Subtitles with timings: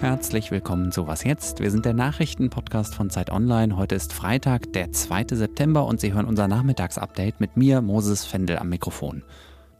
[0.00, 1.58] Herzlich willkommen zu Was jetzt?
[1.58, 3.76] Wir sind der Nachrichtenpodcast von Zeit Online.
[3.76, 5.26] Heute ist Freitag, der 2.
[5.32, 9.24] September und Sie hören unser Nachmittagsupdate mit mir, Moses Fendel, am Mikrofon.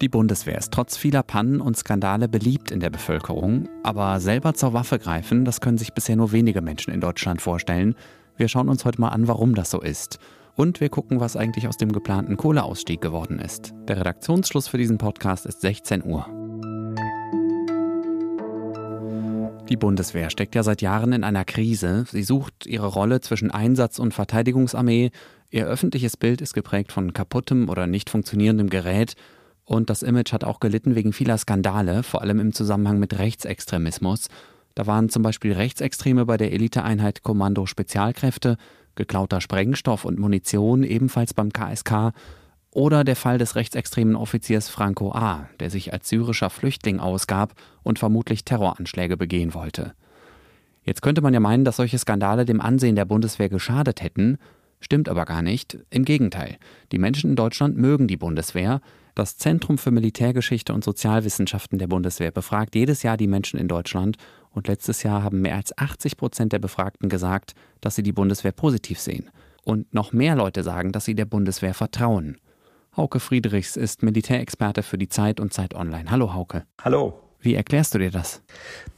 [0.00, 4.72] Die Bundeswehr ist trotz vieler Pannen und Skandale beliebt in der Bevölkerung, aber selber zur
[4.72, 7.94] Waffe greifen, das können sich bisher nur wenige Menschen in Deutschland vorstellen.
[8.36, 10.18] Wir schauen uns heute mal an, warum das so ist.
[10.54, 13.72] Und wir gucken, was eigentlich aus dem geplanten Kohleausstieg geworden ist.
[13.88, 16.26] Der Redaktionsschluss für diesen Podcast ist 16 Uhr.
[19.68, 22.04] Die Bundeswehr steckt ja seit Jahren in einer Krise.
[22.10, 25.10] Sie sucht ihre Rolle zwischen Einsatz und Verteidigungsarmee.
[25.48, 29.14] Ihr öffentliches Bild ist geprägt von kaputtem oder nicht funktionierendem Gerät.
[29.64, 34.28] Und das Image hat auch gelitten wegen vieler Skandale, vor allem im Zusammenhang mit Rechtsextremismus.
[34.74, 38.56] Da waren zum Beispiel Rechtsextreme bei der Eliteeinheit Kommando Spezialkräfte,
[38.94, 42.12] geklauter Sprengstoff und Munition ebenfalls beim KSK
[42.70, 47.98] oder der Fall des rechtsextremen Offiziers Franco A., der sich als syrischer Flüchtling ausgab und
[47.98, 49.94] vermutlich Terroranschläge begehen wollte.
[50.84, 54.38] Jetzt könnte man ja meinen, dass solche Skandale dem Ansehen der Bundeswehr geschadet hätten,
[54.80, 55.78] stimmt aber gar nicht.
[55.90, 56.56] Im Gegenteil,
[56.90, 58.80] die Menschen in Deutschland mögen die Bundeswehr.
[59.14, 64.16] Das Zentrum für Militärgeschichte und Sozialwissenschaften der Bundeswehr befragt jedes Jahr die Menschen in Deutschland
[64.52, 68.52] und letztes Jahr haben mehr als 80 Prozent der Befragten gesagt, dass sie die Bundeswehr
[68.52, 69.30] positiv sehen.
[69.64, 72.38] Und noch mehr Leute sagen, dass sie der Bundeswehr vertrauen.
[72.96, 76.10] Hauke Friedrichs ist Militärexperte für die Zeit und Zeit Online.
[76.10, 76.64] Hallo Hauke.
[76.82, 77.31] Hallo.
[77.42, 78.40] Wie erklärst du dir das?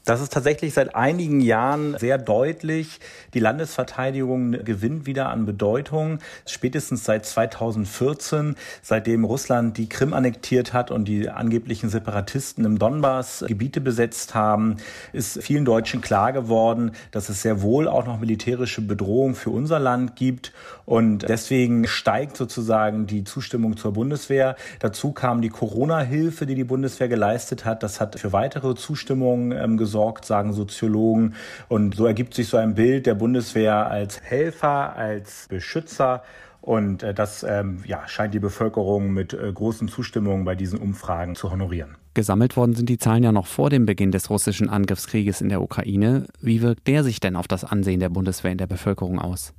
[0.04, 3.00] Das ist tatsächlich seit einigen Jahren sehr deutlich.
[3.32, 6.18] Die Landesverteidigung gewinnt wieder an Bedeutung.
[6.44, 13.46] Spätestens seit 2014, seitdem Russland die Krim annektiert hat und die angeblichen Separatisten im Donbass
[13.48, 14.76] Gebiete besetzt haben,
[15.14, 19.80] ist vielen Deutschen klar geworden, dass es sehr wohl auch noch militärische Bedrohung für unser
[19.80, 20.52] Land gibt.
[20.84, 24.54] Und deswegen steigt sozusagen die Zustimmung zur Bundeswehr.
[24.80, 27.82] Dazu kam die Corona-Hilfe, die die Bundeswehr geleistet hat.
[27.82, 31.34] Das hat für weitere Zustimmung ähm, gesorgt sagen Soziologen.
[31.68, 36.22] Und so ergibt sich so ein Bild der Bundeswehr als Helfer, als Beschützer.
[36.60, 41.34] Und äh, das ähm, ja, scheint die Bevölkerung mit äh, großen Zustimmungen bei diesen Umfragen
[41.34, 41.96] zu honorieren.
[42.14, 45.60] Gesammelt worden sind die Zahlen ja noch vor dem Beginn des russischen Angriffskrieges in der
[45.60, 46.26] Ukraine.
[46.40, 49.52] Wie wirkt der sich denn auf das Ansehen der Bundeswehr in der Bevölkerung aus?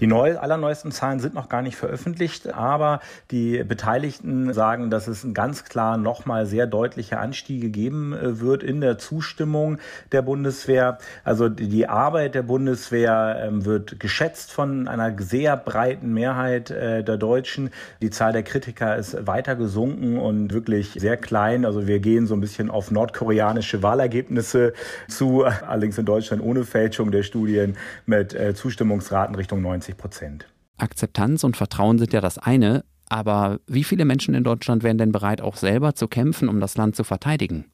[0.00, 3.00] Die neu, allerneuesten Zahlen sind noch gar nicht veröffentlicht, aber
[3.30, 8.80] die Beteiligten sagen, dass es ganz klar nochmal sehr deutliche Anstiege geben äh, wird in
[8.80, 9.78] der Zustimmung
[10.12, 10.98] der Bundeswehr.
[11.24, 17.16] Also die Arbeit der Bundeswehr ähm, wird geschätzt von einer sehr breiten Mehrheit äh, der
[17.16, 17.70] Deutschen.
[18.02, 21.64] Die Zahl der Kritiker ist weiter gesunken und wirklich sehr klein.
[21.64, 24.72] Also wir gehen so ein bisschen auf nordkoreanische Wahlergebnisse
[25.08, 27.76] zu, allerdings in Deutschland ohne Fälschung der Studien
[28.06, 30.46] mit äh, Zustimmungsraten Richtung 90 Prozent.
[30.78, 35.12] Akzeptanz und Vertrauen sind ja das eine, aber wie viele Menschen in Deutschland wären denn
[35.12, 37.66] bereit, auch selber zu kämpfen, um das Land zu verteidigen?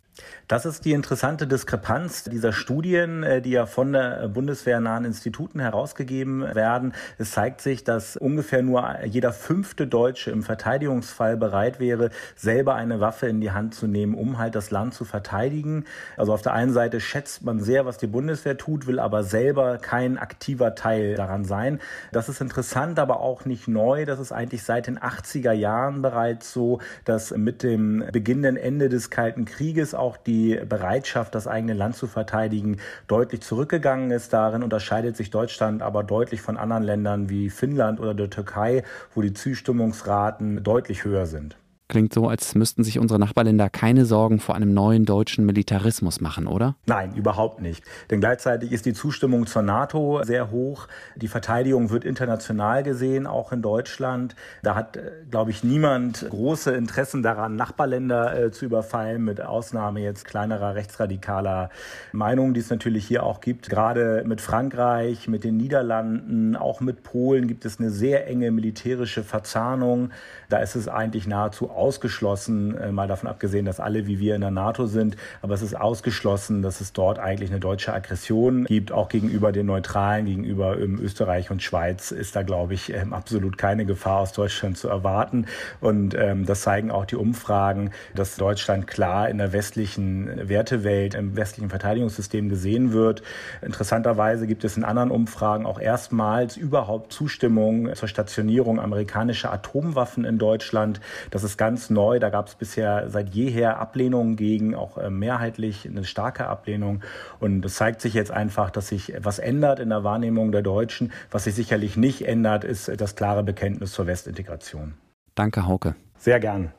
[0.48, 6.42] Das ist die interessante Diskrepanz dieser Studien, äh, die ja von der bundeswehrnahen Instituten herausgegeben
[6.54, 6.92] werden.
[7.18, 13.00] Es zeigt sich, dass ungefähr nur jeder fünfte Deutsche im Verteidigungsfall bereit wäre, selber eine
[13.00, 15.84] Waffe in die Hand zu nehmen, um halt das Land zu verteidigen.
[16.16, 19.78] Also auf der einen Seite schätzt man sehr, was die Bundeswehr tut, will aber selber
[19.78, 21.80] kein aktiver Teil daran sein.
[22.12, 24.04] Das ist interessant, aber auch nicht neu.
[24.04, 29.10] Das ist eigentlich seit den 80er Jahren bereits so, dass mit dem beginnenden Ende des
[29.10, 34.32] Kalten Krieges auch die Bereitschaft, das eigene Land zu verteidigen, deutlich zurückgegangen ist.
[34.32, 38.84] Darin unterscheidet sich Deutschland aber deutlich von anderen Ländern wie Finnland oder der Türkei,
[39.14, 41.56] wo die Zustimmungsraten deutlich höher sind.
[41.92, 46.46] Klingt so, als müssten sich unsere Nachbarländer keine Sorgen vor einem neuen deutschen Militarismus machen,
[46.46, 46.74] oder?
[46.86, 47.84] Nein, überhaupt nicht.
[48.10, 50.88] Denn gleichzeitig ist die Zustimmung zur NATO sehr hoch.
[51.16, 54.36] Die Verteidigung wird international gesehen, auch in Deutschland.
[54.62, 60.00] Da hat, äh, glaube ich, niemand große Interessen daran, Nachbarländer äh, zu überfallen, mit Ausnahme
[60.00, 61.68] jetzt kleinerer rechtsradikaler
[62.12, 63.68] Meinungen, die es natürlich hier auch gibt.
[63.68, 69.22] Gerade mit Frankreich, mit den Niederlanden, auch mit Polen gibt es eine sehr enge militärische
[69.22, 70.08] Verzahnung.
[70.48, 74.40] Da ist es eigentlich nahezu ausgeschlossen, äh, mal davon abgesehen, dass alle wie wir in
[74.40, 78.92] der NATO sind, aber es ist ausgeschlossen, dass es dort eigentlich eine deutsche Aggression gibt,
[78.92, 83.58] auch gegenüber den Neutralen, gegenüber ähm, Österreich und Schweiz ist da, glaube ich, ähm, absolut
[83.58, 85.46] keine Gefahr aus Deutschland zu erwarten.
[85.80, 91.36] Und ähm, das zeigen auch die Umfragen, dass Deutschland klar in der westlichen Wertewelt, im
[91.36, 93.22] westlichen Verteidigungssystem gesehen wird.
[93.60, 100.38] Interessanterweise gibt es in anderen Umfragen auch erstmals überhaupt Zustimmung zur Stationierung amerikanischer Atomwaffen in
[100.38, 101.00] Deutschland.
[101.30, 102.18] Das ist ganz neu.
[102.18, 107.02] Da gab es bisher seit jeher Ablehnungen gegen, auch äh, mehrheitlich eine starke Ablehnung.
[107.38, 111.12] Und es zeigt sich jetzt einfach, dass sich etwas ändert in der Wahrnehmung der Deutschen.
[111.30, 114.94] Was sich sicherlich nicht ändert, ist das klare Bekenntnis zur Westintegration.
[115.36, 115.94] Danke, Hauke.
[116.18, 116.72] Sehr gern.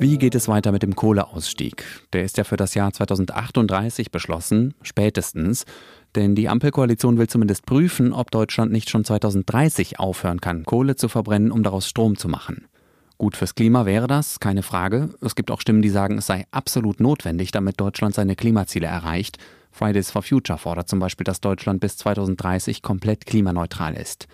[0.00, 1.84] Wie geht es weiter mit dem Kohleausstieg?
[2.12, 5.64] Der ist ja für das Jahr 2038 beschlossen, spätestens.
[6.16, 11.08] Denn die Ampelkoalition will zumindest prüfen, ob Deutschland nicht schon 2030 aufhören kann, Kohle zu
[11.08, 12.66] verbrennen, um daraus Strom zu machen.
[13.18, 15.10] Gut fürs Klima wäre das, keine Frage.
[15.20, 19.38] Es gibt auch Stimmen, die sagen, es sei absolut notwendig, damit Deutschland seine Klimaziele erreicht.
[19.72, 24.28] Fridays for Future fordert zum Beispiel, dass Deutschland bis 2030 komplett klimaneutral ist.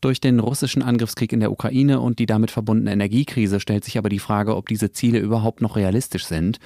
[0.00, 4.08] Durch den russischen Angriffskrieg in der Ukraine und die damit verbundene Energiekrise stellt sich aber
[4.08, 6.60] die Frage, ob diese Ziele überhaupt noch realistisch sind.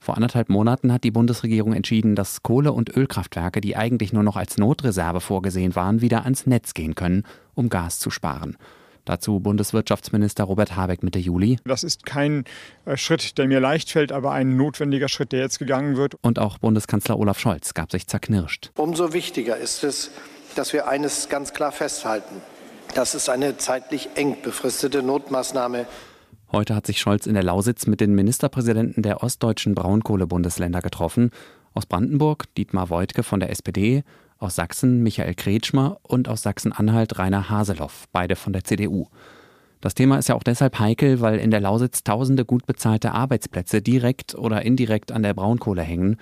[0.00, 4.36] Vor anderthalb Monaten hat die Bundesregierung entschieden, dass Kohle- und Ölkraftwerke, die eigentlich nur noch
[4.36, 8.56] als Notreserve vorgesehen waren, wieder ans Netz gehen können, um Gas zu sparen.
[9.04, 11.58] Dazu Bundeswirtschaftsminister Robert Habeck Mitte Juli.
[11.64, 12.44] Das ist kein
[12.84, 16.14] äh, Schritt, der mir leicht fällt, aber ein notwendiger Schritt, der jetzt gegangen wird.
[16.22, 18.70] Und auch Bundeskanzler Olaf Scholz gab sich zerknirscht.
[18.76, 20.10] Umso wichtiger ist es,
[20.56, 22.36] dass wir eines ganz klar festhalten.
[22.94, 25.86] Das ist eine zeitlich eng befristete Notmaßnahme.
[26.52, 31.30] Heute hat sich Scholz in der Lausitz mit den Ministerpräsidenten der ostdeutschen Braunkohlebundesländer getroffen.
[31.74, 34.02] Aus Brandenburg Dietmar Woidke von der SPD,
[34.40, 39.06] aus Sachsen Michael Kretschmer und aus Sachsen-Anhalt Rainer Haseloff, beide von der CDU.
[39.80, 43.80] Das Thema ist ja auch deshalb heikel, weil in der Lausitz tausende gut bezahlte Arbeitsplätze
[43.80, 46.16] direkt oder indirekt an der Braunkohle hängen.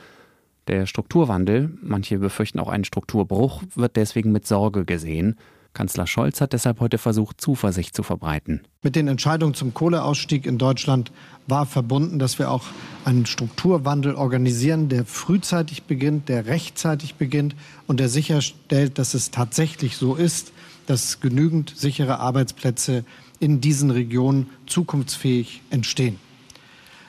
[0.68, 5.36] Der Strukturwandel, manche befürchten auch einen Strukturbruch, wird deswegen mit Sorge gesehen.
[5.78, 8.62] Kanzler Scholz hat deshalb heute versucht, Zuversicht zu verbreiten.
[8.82, 11.12] Mit den Entscheidungen zum Kohleausstieg in Deutschland
[11.46, 12.64] war verbunden, dass wir auch
[13.04, 17.54] einen Strukturwandel organisieren, der frühzeitig beginnt, der rechtzeitig beginnt
[17.86, 20.50] und der sicherstellt, dass es tatsächlich so ist,
[20.86, 23.04] dass genügend sichere Arbeitsplätze
[23.38, 26.18] in diesen Regionen zukunftsfähig entstehen.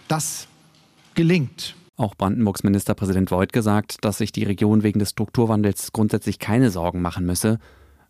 [0.07, 0.47] Das
[1.15, 1.73] gelingt.
[1.97, 7.01] Auch Brandenburgs Ministerpräsident Voigt gesagt, dass sich die Region wegen des Strukturwandels grundsätzlich keine Sorgen
[7.01, 7.57] machen müsse.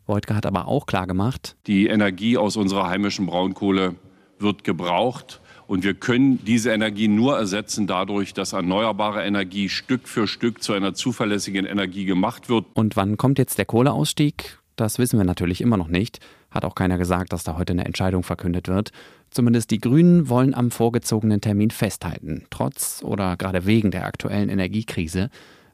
[0.09, 3.93] Beutke hat aber auch klargemacht, die Energie aus unserer heimischen Braunkohle
[4.39, 5.39] wird gebraucht.
[5.67, 10.73] Und wir können diese Energie nur ersetzen dadurch, dass erneuerbare Energie Stück für Stück zu
[10.73, 12.65] einer zuverlässigen Energie gemacht wird.
[12.73, 14.57] Und wann kommt jetzt der Kohleausstieg?
[14.77, 16.19] Das wissen wir natürlich immer noch nicht.
[16.49, 18.89] Hat auch keiner gesagt, dass da heute eine Entscheidung verkündet wird.
[19.29, 25.29] Zumindest die Grünen wollen am vorgezogenen Termin festhalten, trotz oder gerade wegen der aktuellen Energiekrise.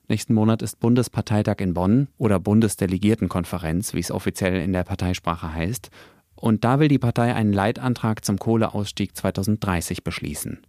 [0.07, 5.89] Nächsten Monat ist Bundesparteitag in Bonn oder Bundesdelegiertenkonferenz, wie es offiziell in der Parteisprache heißt.
[6.35, 10.59] Und da will die Partei einen Leitantrag zum Kohleausstieg 2030 beschließen.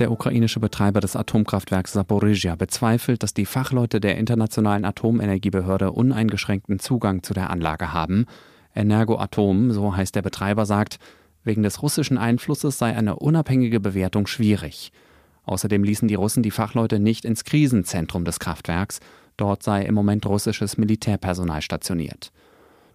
[0.00, 7.22] Der ukrainische Betreiber des Atomkraftwerks Saporizhia bezweifelt, dass die Fachleute der Internationalen Atomenergiebehörde uneingeschränkten Zugang
[7.22, 8.26] zu der Anlage haben.
[8.74, 10.98] Energoatom, so heißt der Betreiber, sagt,
[11.44, 14.90] wegen des russischen Einflusses sei eine unabhängige Bewertung schwierig.
[15.46, 19.00] Außerdem ließen die Russen die Fachleute nicht ins Krisenzentrum des Kraftwerks.
[19.36, 22.32] Dort sei im Moment russisches Militärpersonal stationiert.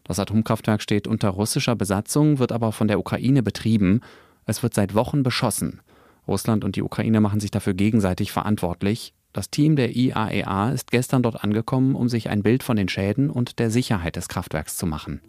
[0.04, 4.02] Das Atomkraftwerk steht unter russischer Besatzung, wird aber von der Ukraine betrieben.
[4.46, 5.80] Es wird seit Wochen beschossen.
[6.28, 9.14] Russland und die Ukraine machen sich dafür gegenseitig verantwortlich.
[9.34, 12.90] Das Team der IAEA e ist gestern dort angekommen, um sich ein Bild von den
[12.90, 15.22] Schäden und der Sicherheit des Kraftwerks zu machen.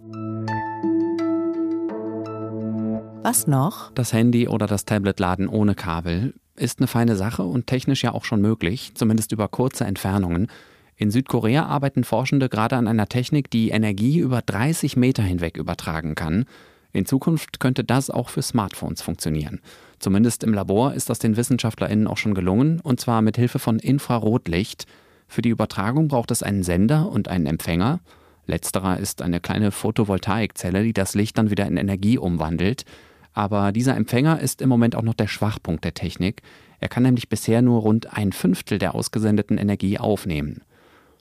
[3.23, 3.93] Was noch?
[3.93, 8.13] Das Handy oder das Tablet laden ohne Kabel ist eine feine Sache und technisch ja
[8.13, 10.49] auch schon möglich, zumindest über kurze Entfernungen.
[10.97, 16.15] In Südkorea arbeiten Forschende gerade an einer Technik, die Energie über 30 Meter hinweg übertragen
[16.15, 16.45] kann.
[16.93, 19.61] In Zukunft könnte das auch für Smartphones funktionieren.
[19.99, 23.79] Zumindest im Labor ist das den WissenschaftlerInnen auch schon gelungen, und zwar mit Hilfe von
[23.79, 24.87] Infrarotlicht.
[25.27, 28.01] Für die Übertragung braucht es einen Sender und einen Empfänger.
[28.47, 32.85] Letzterer ist eine kleine Photovoltaikzelle, die das Licht dann wieder in Energie umwandelt.
[33.33, 36.43] Aber dieser Empfänger ist im Moment auch noch der Schwachpunkt der Technik.
[36.81, 40.63] Er kann nämlich bisher nur rund ein Fünftel der ausgesendeten Energie aufnehmen.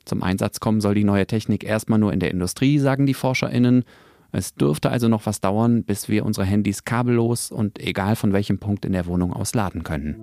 [0.06, 3.84] Zum Einsatz kommen soll die neue Technik erstmal nur in der Industrie, sagen die ForscherInnen.
[4.32, 8.60] Es dürfte also noch was dauern, bis wir unsere Handys kabellos und egal von welchem
[8.60, 10.16] Punkt in der Wohnung aus laden können.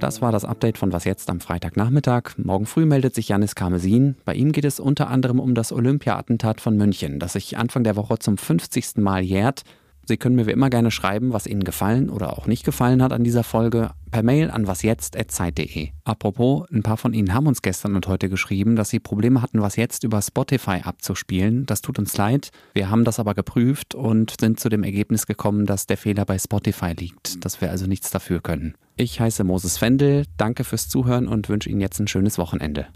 [0.00, 2.34] Das war das Update von Was jetzt am Freitagnachmittag.
[2.36, 4.14] Morgen früh meldet sich Janis Karmesin.
[4.24, 7.96] Bei ihm geht es unter anderem um das Olympia-Attentat von München, das sich Anfang der
[7.96, 8.98] Woche zum 50.
[8.98, 9.64] Mal jährt.
[10.08, 13.12] Sie können mir wie immer gerne schreiben, was Ihnen gefallen oder auch nicht gefallen hat
[13.12, 15.90] an dieser Folge, per Mail an wasjetzt.zeit.de.
[16.04, 19.60] Apropos, ein paar von Ihnen haben uns gestern und heute geschrieben, dass sie Probleme hatten,
[19.60, 21.66] was jetzt über Spotify abzuspielen.
[21.66, 22.52] Das tut uns leid.
[22.72, 26.38] Wir haben das aber geprüft und sind zu dem Ergebnis gekommen, dass der Fehler bei
[26.38, 28.76] Spotify liegt, dass wir also nichts dafür können.
[28.96, 32.86] Ich heiße Moses Fendel, danke fürs Zuhören und wünsche Ihnen jetzt ein schönes Wochenende.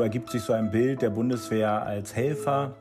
[0.00, 2.74] So ergibt sich so ein Bild der Bundeswehr als Helfer.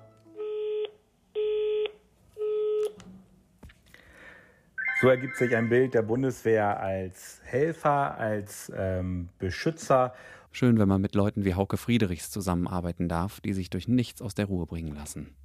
[5.01, 10.13] So ergibt sich ein Bild der Bundeswehr als Helfer, als ähm, Beschützer
[10.53, 14.33] Schön, wenn man mit Leuten wie Hauke Friedrichs zusammenarbeiten darf, die sich durch nichts aus
[14.33, 15.35] der Ruhe bringen lassen.